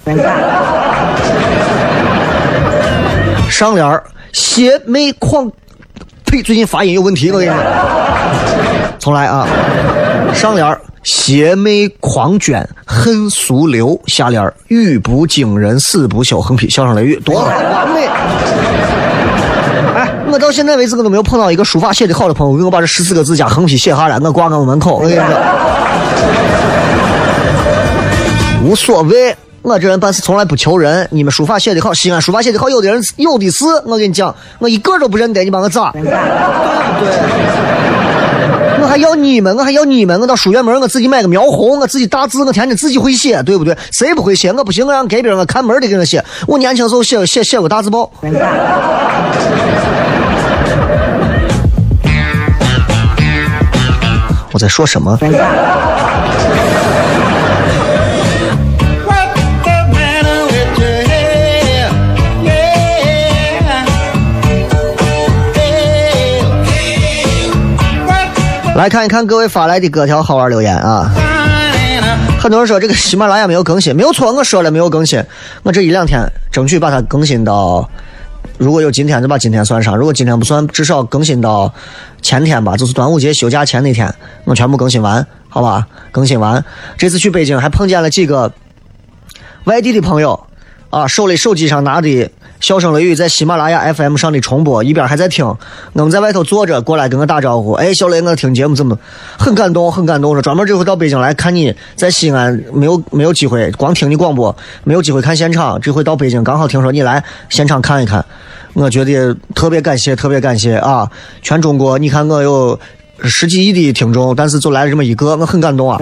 [3.50, 5.52] 上联儿邪魅狂，
[6.26, 7.58] 呸，最近发音有问题，我跟你说，
[8.98, 9.48] 重来啊。
[10.34, 18.08] 上联儿邪魅狂卷恨俗流，下联儿语不惊人死不休，横批笑声雷雨，多好，完美。
[19.94, 24.96] 哎，我到现在为止我都没有碰到一个书法写的好的朋友，给我把这十四个字加横批写下来，我挂我门口。
[24.96, 25.24] 我跟你说，
[28.64, 31.08] 无所谓，我这人办事从来不求人。
[31.12, 33.66] 你们书法写的好，西安书法写的好，有的人有的是。
[33.86, 35.92] 我跟你讲，我一个都不认得，你帮我咋？
[35.92, 36.16] 对不对？
[38.82, 43.76] 我还要你们，我还要你们，我到书院门我自己买个描红，我自己大字，我天天自己会写，对不对？
[43.92, 44.52] 谁不会写？
[44.54, 46.24] 我不行，我让隔壁我看门的给我写。
[46.46, 48.12] 我年轻时候写写写过大字报。
[54.54, 55.18] 我在说什么？
[68.82, 71.08] 来看一看各位发来的各条好玩留言啊。
[72.40, 75.24] 很多人说这个喜马拉雅没有更新，没有错，我说了没有更新，
[75.62, 77.88] 我这一两天争取把它更新到，
[78.58, 81.72] 如果有今天就把今天算上，如果今天不算，至少更新到
[82.24, 84.12] 前天吧，就是端午节休假前那天，
[84.46, 85.86] 我全部更新完，好吧？
[86.12, 86.66] 更新完。
[86.98, 88.52] 这次去北京还碰见了几个
[89.66, 90.48] 外地的朋友，
[90.90, 92.32] 啊，手里手机上拿的。
[92.62, 95.44] 笑声雷雨在喜马拉雅 FM 上的重播，一边还在听。
[95.94, 97.72] 我们在外头坐着，过来跟我打招呼。
[97.72, 98.96] 哎，小雷，我听节目怎么
[99.36, 100.34] 很感动，很感动。
[100.34, 105.82] 说专门这回到北京来看你，在西安没有没有机会，光听你广播，没有机会看现场。
[105.82, 108.24] 这回到北京，刚好听说你来现场看一看，
[108.74, 111.10] 我觉得特别感谢，特别感谢啊！
[111.42, 112.80] 全中国，你看我有
[113.24, 115.98] 十几亿的听众，但是就来了这么一个，我很感动啊。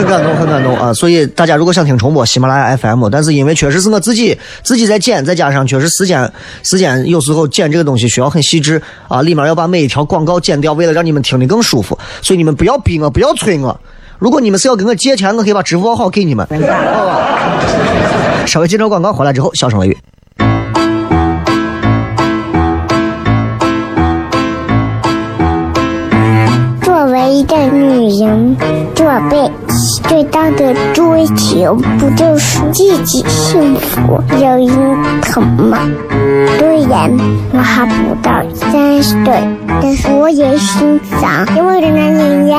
[0.00, 0.94] 很感动，很感动啊！
[0.94, 6.32] 所以大家如果想听重播，喜马拉雅 FM，但是因为确实是我自己自己在剪，再加上确实时间
[6.62, 11.98] 时间有时候剪这个东西需要很细致啊，里面要把每一条广告剪掉，为了让你们听得更舒服。
[12.22, 13.78] 所以你们不要逼我，不要催我。
[14.18, 16.46] 如果你们是要跟我借钱，我可以把支付宝号给你们。
[18.46, 19.98] 稍微接着广告回来之后，笑声雷雨。
[26.82, 28.56] 作为一个女人，
[28.94, 29.50] 做背。
[30.02, 34.68] 最大的追求不就是自己幸福、有人
[35.22, 35.78] 疼吗？
[36.58, 37.10] 虽然
[37.52, 39.42] 我还不到三十岁，
[39.82, 42.58] 但是我也心脏因为的男人呀。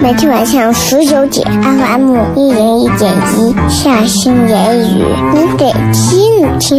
[0.00, 6.78] 每天晚上十九点，FM 一人一点一，下心言语，你得听听，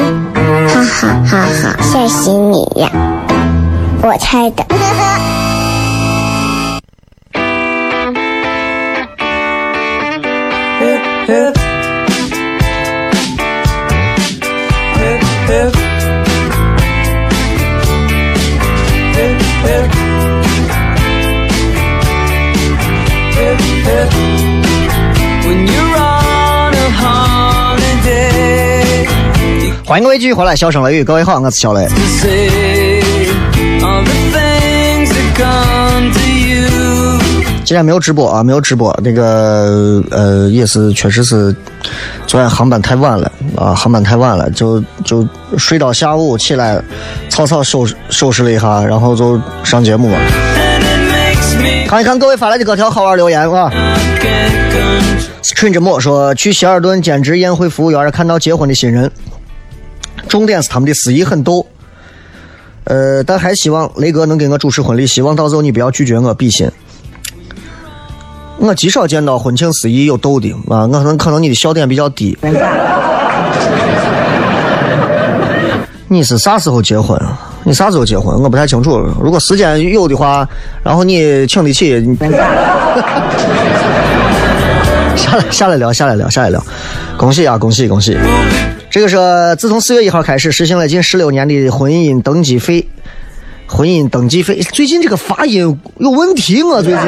[0.68, 2.90] 哈哈哈哈，吓死你呀！
[4.02, 4.64] 我猜的。
[29.96, 31.88] 欢迎各位继续回来，笑声雷雨，各位好，我是小雷。
[37.64, 38.94] 今天没有直播啊，没有直播。
[39.02, 41.56] 那个呃，也是，确实是
[42.28, 45.26] 昨天航班太晚了啊，航班太晚了，就就
[45.58, 46.78] 睡到下午起来，
[47.30, 50.18] 草草收拾收拾了一下，然后就上节目了。
[51.88, 53.72] 看一看各位发来的各条好玩留言啊。
[55.56, 59.10] 春之末说去希尔顿兼职宴会服务员，看到结婚的新人，
[60.28, 61.66] 重点是他们的司仪很逗。
[62.86, 66.70] 呃，但还希望雷哥能给我主持婚礼，希望到时候你不要拒绝我，比心。
[68.58, 72.38] 我极少见到婚庆司仪有逗的啊，我可能可能你的笑点比较低。
[76.08, 77.20] 你是啥时候结婚？
[77.64, 78.40] 你啥时候结婚？
[78.40, 79.00] 我不太清楚。
[79.20, 80.48] 如果时间有的话，
[80.84, 82.00] 然后你请得起，
[85.18, 86.64] 下来下来聊，下来聊，下来聊。
[87.18, 88.16] 恭喜啊，恭喜恭喜！
[88.96, 89.18] 这个是
[89.58, 92.88] 自从四月一号开始实行了近十六年的婚姻登记费。
[93.68, 97.02] 婚姻登记费，最近这个发音有问题，我最近。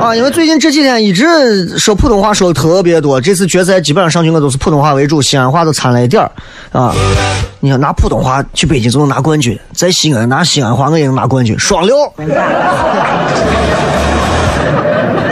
[0.00, 6.30] 啊，因为最近这几天一直说普通话说的特别多，这次决赛基本上上去我都是普通话为主，西安话都掺了一点儿
[6.70, 6.94] 啊。
[7.58, 11.96] 你看拿普通话去北京就能拿冠军，在西安拿西安话我也能拿冠军，双料。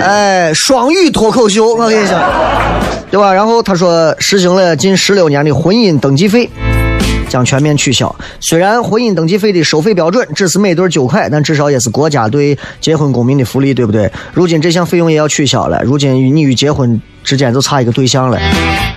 [0.03, 2.21] 哎，双语脱口秀，我跟你讲，
[3.15, 3.33] 对吧？
[3.33, 6.51] 然后他说实行了近十六年的婚姻登记费。
[7.29, 8.15] 将全面取消。
[8.41, 14.11] 虽然婚姻登记费的收费标准只是每对九块，但至少也是国家对结婚公民的福利，对不对？
[14.33, 15.81] 如今这项费用也要取消了。
[15.85, 18.37] 如今与你与结婚之间就差一个对象了。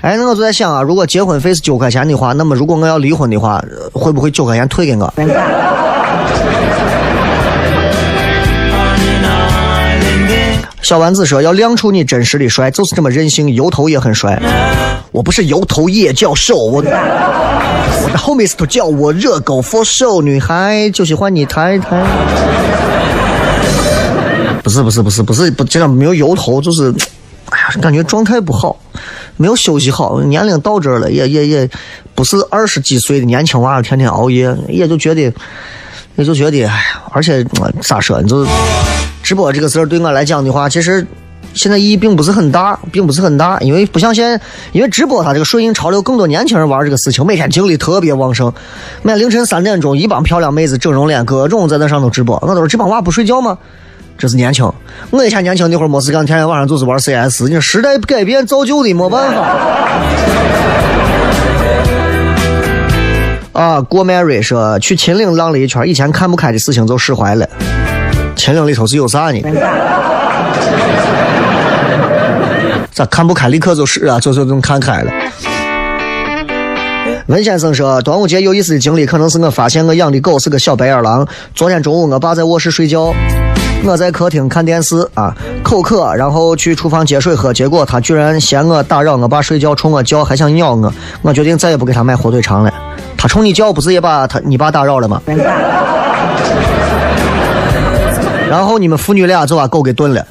[0.01, 5.13] 哎，那我就在想啊，如果结婚费是九块钱的话，那么如果我要离婚的话，会不会九块钱退给我？
[10.81, 14.39] 小丸子说：“要亮出你真实的帅，就是这么任性，油头也很帅。
[15.11, 22.05] 我不是油头也叫瘦，我我的后面是都叫我热狗 for show，女孩就喜欢你太太。
[24.63, 26.93] 不是不是不是不是不，这样没有油头，就是
[27.49, 28.77] 哎呀，感觉状态不好，
[29.35, 31.69] 没有休息好，年龄到这儿了，也也也
[32.13, 35.33] 不是二十几岁的年轻娃儿，天天熬夜，也就觉得，
[36.15, 37.43] 也就觉得，哎呀，而且
[37.81, 38.45] 咋说，你就。”
[39.27, 41.05] 直播这个事儿对我来讲的话，其实
[41.53, 48.49] 现在意义并不是很大，并不是很大，因为不像现在，因为直播它这个顺应潮流，更多年轻人玩这个事情，每天精力特别旺盛。
[49.01, 52.39] 每凌晨三点钟，一帮漂亮妹子整容脸，各种在那上头直播。
[52.41, 53.57] 我都说这帮娃不睡觉吗？
[54.17, 54.71] 这是年轻。
[55.09, 57.43] 我以前年轻那会儿没事干，天天晚上就是玩 CS。
[57.49, 59.41] 你说时代改变造就的，没办法。
[63.51, 67.45] 啊，郭 Mary 说去秦岭浪了一圈，以前看不开的事情就释怀了。
[68.37, 69.41] 秦岭里头是有啥呢？
[72.93, 75.11] 咋看不开立刻就是啊，就就能看开了。
[77.27, 81.27] 文先生说，端午节有意思的经历可能是我发现我养的狗是个小白眼狼。
[81.53, 83.13] 昨天中午我爸在卧室睡觉，
[83.83, 90.93] 我在客厅看电视啊，口渴，然后去厨房接水喝，结果他居然嫌我打扰我爸睡觉，冲我叫，还想咬我。
[91.21, 92.73] 我决定再也不给他买火腿肠了。
[93.17, 95.21] 他冲你叫，不是也把他你爸打扰了吗？
[98.49, 100.25] 然后你们父女俩就把狗给炖了。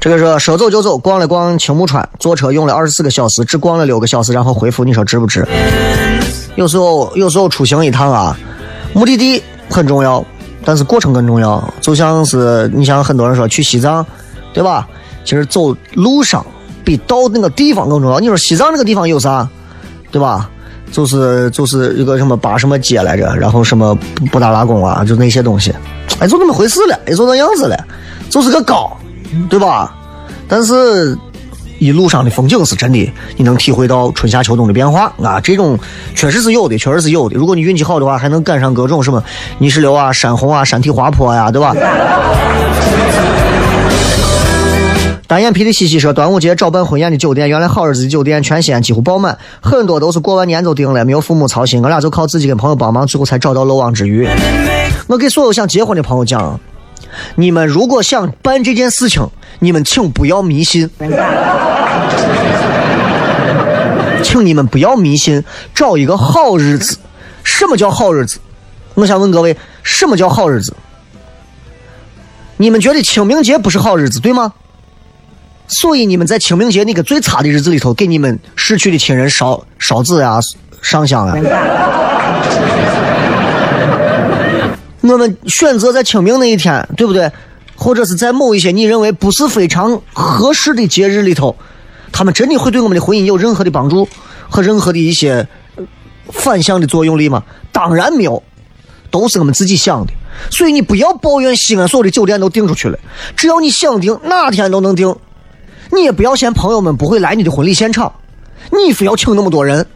[0.00, 5.46] 这个是说走就走，逛了逛青木川，坐车用了二十四个小时，只逛了六个小时，然后回复，你说值不值？
[6.56, 8.34] 有时候，有时候出行一趟啊，
[8.94, 10.24] 目的地很重要，
[10.64, 11.62] 但是过程更重要。
[11.82, 14.04] 就像是你像很多人说去西藏，
[14.54, 14.88] 对吧？
[15.22, 16.44] 其实走路上
[16.82, 18.18] 比到那个地方更重要。
[18.20, 19.46] 你说西藏那个地方有啥，
[20.10, 20.48] 对吧？
[20.90, 23.96] 就是就是一个什么八什么街来着，然后什么
[24.30, 25.72] 布达拉宫啊，就那些东西，
[26.18, 27.76] 哎，就那么回事了，也就那样子了，
[28.28, 28.90] 就是个高，
[29.48, 29.94] 对吧？
[30.48, 31.16] 但是
[31.78, 35.78] 一路上的风景是真的，你能体会到春夏秋冬的变化啊，这种
[36.14, 37.36] 确实是有的，确实是有的。
[37.36, 39.22] 如果你运气好的话，还能赶上各种什么
[39.58, 41.72] 泥石流啊、山洪啊、山体滑坡呀，对吧？
[45.30, 54.28] 单眼皮的西西说，端午节找办婚宴的酒店，原来好日子的酒店全西安几乎爆满，很多都是过完年就定了，没有父母操心，我俩就靠自己跟朋友帮忙，最后才找到漏网之鱼。
[55.06, 56.58] 我给所有想结婚的朋友讲，
[57.36, 59.24] 你们如果想办这件事情，
[59.60, 60.90] 你们请不要迷信，
[64.24, 66.98] 请你们不要迷信，找一个好日子。
[67.44, 68.40] 什么叫好日子？
[68.94, 70.74] 我想问各位，什么叫好日子？
[72.56, 74.54] 你们觉得清明节不是好日子，对吗？
[75.70, 80.38] 所以你们在清明节那个最差的日子里头，给你们逝去的亲人烧烧纸呀、
[80.82, 81.34] 上香啊。
[85.00, 87.30] 我们选择在清明那一天，对不对？
[87.76, 91.56] 或者是在某一些你认为不是非常合适的节日里头，
[92.12, 94.06] 他们真的会对我们的婚姻有任何的帮助
[94.50, 95.84] 和任何的一些呃
[96.28, 97.42] 反向的作用力吗？
[97.72, 98.42] 当然没有，
[99.10, 100.12] 都是我们自己想的。
[100.50, 102.98] 所以你不要抱怨西安所有的酒店都订出去了，
[103.36, 105.16] 只要你想订，哪天都能订。
[105.92, 108.12] 你也不要嫌朋友们不会来你的婚礼现场，
[108.70, 109.86] 你非要请那么多人，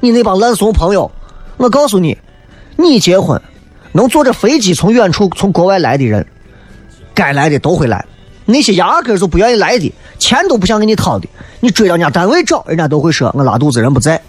[0.00, 1.10] 你那帮烂怂朋友，
[1.56, 2.16] 我告诉你，
[2.76, 3.40] 你结婚
[3.92, 6.26] 能坐着飞机从远处从国外来的人，
[7.14, 8.04] 该来的都会来，
[8.44, 11.28] 那些压根就不愿意来的，钱都不想给你掏的，
[11.60, 12.76] 你追到人家单位找，人。
[12.76, 13.92] 家都会说我拉肚子人。
[13.92, 14.20] 不在。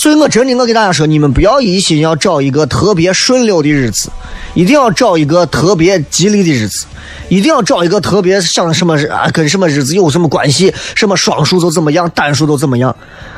[0.00, 4.08] 所以我真的，我给大家说，你们不要一心要找一个特别顺溜的日子，
[4.54, 6.86] 一定要找一个特别吉利的日子，
[7.28, 12.96] 一定要找一个特别想什么啊，跟什么日子有什么关系，什么双数就怎么样，单数都怎么样。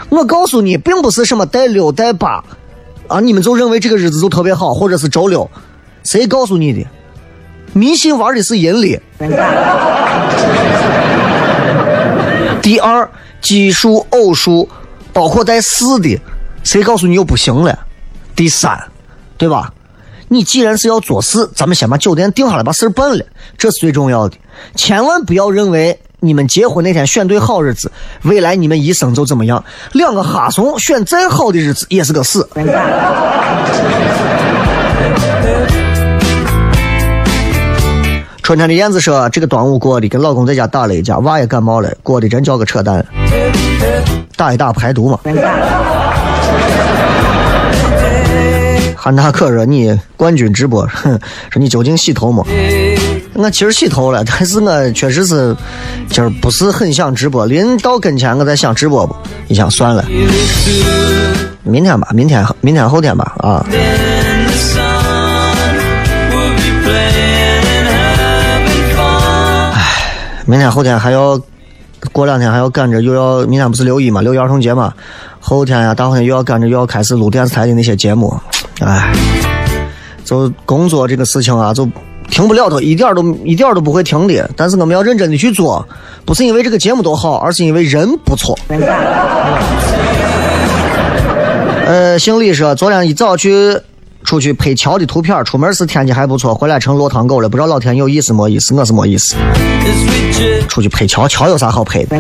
[0.09, 2.45] 我告诉你，并不是什么带六带八
[3.09, 5.51] 啊，你们就认为这个日子就特别好，或者是周六，
[6.05, 6.87] 谁告诉你的？
[7.73, 9.01] 迷信玩的是阴历。
[12.63, 13.11] 第二，
[13.41, 14.69] 奇数、偶数，
[15.13, 16.17] 包括带四的。
[16.65, 17.79] 谁告诉你又不行了？
[18.35, 18.83] 第三，
[19.37, 19.73] 对吧？
[20.29, 23.25] 你既然是要做事，咱们先把酒店定下来，把事儿办了，
[23.59, 24.37] 这是最重要的。
[24.75, 27.93] 千万不要认为你们结婚那天选对好日子，
[28.23, 29.63] 未来你们一生就怎么样。
[29.93, 32.49] 两个哈怂选再好的日子也是个死。
[38.43, 43.07] 春天的燕子说：“这个端午过的，跟老公在家打了一架，娃也感冒了，过的真叫个扯淡。
[44.37, 45.21] 打一打排毒嘛。”
[49.05, 51.19] 汉娜可说你冠军直播，哼，
[51.51, 52.45] 说你究竟洗头没？
[53.35, 55.57] 我其实洗头了，但是我确实是
[56.09, 57.45] 今儿不是很想直播。
[57.45, 59.17] 临到跟前，我在想直播不？
[59.49, 60.05] 你想算了，
[61.65, 63.67] 明天吧，明天明天后天吧，啊。
[69.75, 69.83] 唉，
[70.47, 71.41] 明天后天还要
[72.13, 74.95] 过两天还要赶着，又要明天不是六一嘛，六一儿童节嘛，
[75.41, 78.33] 后天呀大后天又要赶着又要开始录电视台的那些节目，
[78.85, 79.13] 唉，
[80.25, 81.89] 就工作这个事情啊，就
[82.29, 84.51] 停不了头，一点儿都一点儿都不会停的。
[84.57, 85.87] 但是我们要认真的去做，
[86.25, 88.59] 不是因为这个节目多好，而是因为人不错。
[91.87, 93.79] 呃，姓李说，昨天一早去
[94.25, 97.49] 出去拍桥的图片，出门时天气还不错，回来成落汤狗了。
[97.49, 98.75] 不知道老天有意思没意思？
[98.75, 99.37] 我是没意思。
[100.69, 102.17] 出去拍桥，桥有啥好拍的？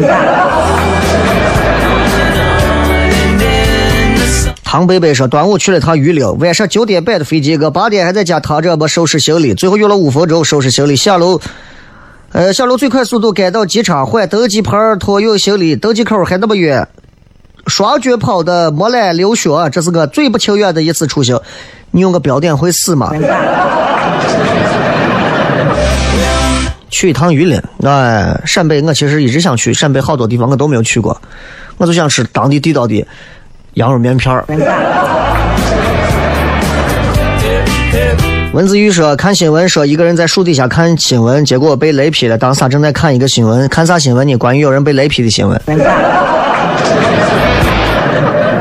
[4.73, 11.39] 唐贝贝说：“端午去了趟榆林，晚上九点摆的飞机，我八点还在家躺着没收拾行李，最后用了五分钟收拾行李下楼。
[12.31, 16.89] 呃，下楼最快速度赶到机场换登机牌，托运行李，登机口还那么远，
[17.67, 21.39] 双脚跑的没来流血，这是个最不情愿的一次出行。
[21.91, 23.13] 你用个标点会死吗？
[26.89, 31.21] 去一趟榆林，哎，陕北我其实一直想去，陕北好多地方我都没有去过，
[31.77, 33.07] 我就想吃当地地道的
[33.75, 34.45] 羊肉面片儿。
[38.53, 42.37] 文字狱说看新闻说一个人在树底下看新闻，结果被雷劈了。
[42.37, 44.37] 当时他正在看一个新闻，看啥新闻呢？
[44.37, 45.59] 关于有人被雷劈的新闻。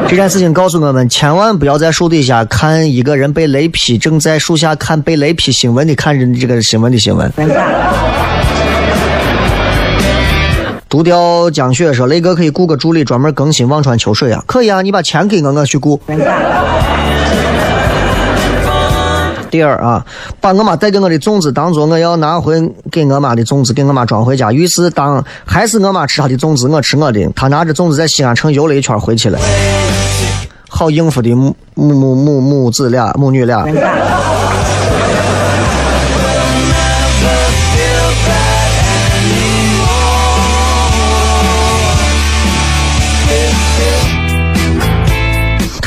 [0.07, 7.29] 这件事情告诉我们，千万不要在树底下看一个人被雷劈，正在树下看被雷劈新闻的看人这个新闻的新闻。
[10.91, 14.43] 独钓江雪说：“雷哥可以雇个助理专门更新忘川秋水啊？
[14.45, 15.97] 可以啊，你把钱给我，我去雇。”
[19.49, 20.05] 第二啊，
[20.41, 22.61] 把我妈带给我的粽子当做我要拿回
[22.91, 24.51] 给我妈的粽子，给我妈装回家。
[24.51, 27.25] 于是当还是我妈吃她的粽子，我吃我的。
[27.37, 29.39] 她拿着粽子在西安城游了一圈回去了。
[30.67, 33.65] 好应付的母母母母母子俩母女俩。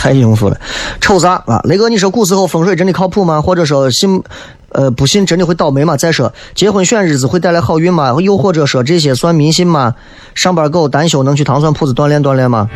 [0.05, 0.61] 太应付了，
[1.01, 1.63] 瞅啥啊？
[1.65, 3.41] 雷哥，你说古时候风水真的靠谱吗？
[3.41, 4.23] 或者说信，
[4.69, 5.97] 呃，不信真的会倒霉吗？
[5.97, 8.15] 再说结婚选日子会带来好运吗？
[8.21, 9.95] 又或者说这些算迷信吗？
[10.35, 12.69] 上班狗单休能去糖蒜铺子锻炼锻炼吗？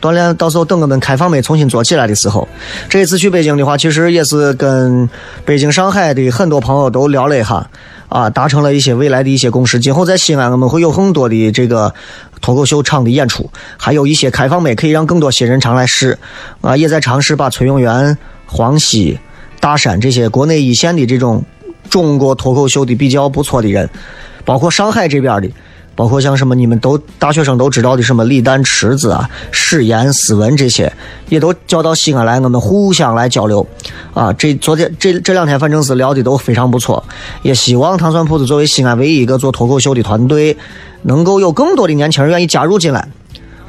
[0.00, 2.46] 锻炼到时候等我们开放没重新做起来的时候，
[2.88, 5.10] 这一次去北京的话，其实也是跟
[5.44, 7.68] 北京、上海的很多朋友都聊了一下，
[8.10, 9.80] 啊，达成了一些未来的一些共识。
[9.80, 11.94] 今后在西安，我们会有很多的这个
[12.42, 13.48] 脱口秀场的演出，
[13.78, 16.18] 还有一些开放麦可以让更多新人常来试，
[16.60, 19.18] 啊，也在尝试把崔永元、黄西、
[19.60, 21.42] 大山这些国内一线的这种
[21.88, 23.88] 中国脱口秀的比较不错的人，
[24.44, 25.48] 包括上海这边的。
[26.00, 30.90] 包括像什么你们都大学生都知道的什么李诞、池子啊、史岩、思文这些，
[31.28, 33.66] 也都叫到西安来，我们互相来交流。
[34.14, 37.04] 啊，这昨天这这两天反正是聊的都非常不错，
[37.42, 40.56] 也希望糖蒜铺子作为西安唯一一个做脱口秀的团队，
[41.02, 43.06] 能够有更多的年轻人愿意加入进来，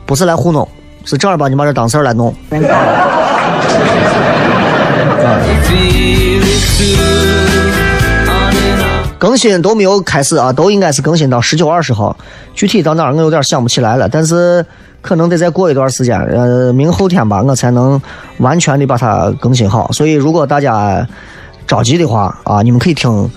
[0.06, 0.66] 不是来糊弄，
[1.04, 2.34] 是正儿八经把这当事儿来弄。
[9.22, 12.18] 更新都没有开始啊，都应该是更新到十九、二十号，
[12.56, 14.66] 具体到哪儿我有点想不起来了，但是
[15.00, 18.02] 可能得再过一段时间，呃，明后天吧，我才能
[18.40, 19.92] 完全的把它更新好。
[19.92, 21.08] 所以如果大家
[21.68, 23.30] 着急的话啊，你们可以听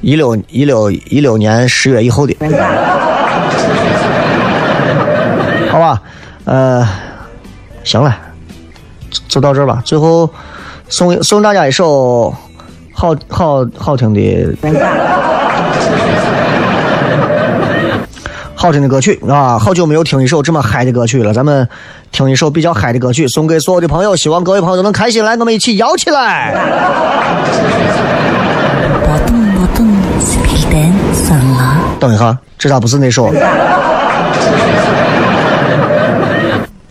[0.00, 2.32] 一六一六一六年十月以后的，
[5.72, 6.00] 好吧？
[6.44, 6.88] 呃，
[7.82, 8.16] 行了，
[9.26, 9.82] 就到这儿吧。
[9.84, 10.30] 最后
[10.88, 12.32] 送送大家一首。
[13.00, 14.20] 好好好听的，
[18.54, 19.58] 好听的歌曲啊！
[19.58, 21.66] 好久没有听一首这么嗨的歌曲了，咱们
[22.12, 26.54] 听一首比较嗨的歌曲，送给所有的朋友，希望各位朋友都能开心来，我们一起摇起来！
[31.98, 33.32] 等一下，这咋不是那首？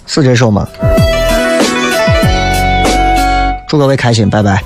[0.08, 0.68] 是这首吗？
[3.68, 4.60] 祝各位开心，拜拜。